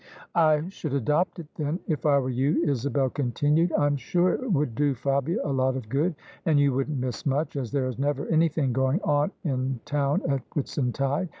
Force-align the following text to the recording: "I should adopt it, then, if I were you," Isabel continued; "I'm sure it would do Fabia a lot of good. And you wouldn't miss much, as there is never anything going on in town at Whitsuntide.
"I 0.33 0.67
should 0.69 0.93
adopt 0.95 1.37
it, 1.37 1.45
then, 1.57 1.79
if 1.87 2.07
I 2.07 2.17
were 2.17 2.31
you," 2.31 2.63
Isabel 2.65 3.07
continued; 3.07 3.71
"I'm 3.77 3.97
sure 3.97 4.29
it 4.33 4.51
would 4.51 4.73
do 4.73 4.95
Fabia 4.95 5.37
a 5.43 5.53
lot 5.53 5.77
of 5.77 5.89
good. 5.89 6.15
And 6.43 6.59
you 6.59 6.73
wouldn't 6.73 6.97
miss 6.97 7.23
much, 7.23 7.55
as 7.55 7.71
there 7.71 7.85
is 7.85 7.99
never 7.99 8.25
anything 8.25 8.73
going 8.73 8.99
on 9.03 9.29
in 9.43 9.79
town 9.85 10.23
at 10.27 10.41
Whitsuntide. 10.55 11.29